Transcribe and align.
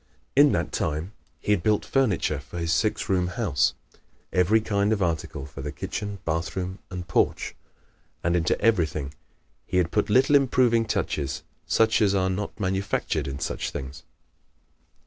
In 0.35 0.51
that 0.53 0.71
time 0.71 1.11
he 1.39 1.51
had 1.51 1.61
built 1.61 1.85
furniture 1.85 2.39
for 2.39 2.57
his 2.57 2.73
six 2.73 3.07
room 3.07 3.27
house 3.27 3.75
every 4.33 4.59
kind 4.59 4.91
of 4.91 5.03
article 5.03 5.45
for 5.45 5.61
the 5.61 5.71
kitchen, 5.71 6.17
bathroom 6.25 6.79
and 6.89 7.07
porch. 7.07 7.53
And 8.23 8.35
into 8.35 8.59
everything 8.59 9.13
he 9.67 9.77
had 9.77 9.91
put 9.91 10.09
little 10.09 10.35
improving 10.35 10.85
touches 10.87 11.43
such 11.67 12.01
as 12.01 12.15
are 12.15 12.31
not 12.31 12.59
manufactured 12.59 13.27
in 13.27 13.37
such 13.37 13.69
things. 13.69 14.01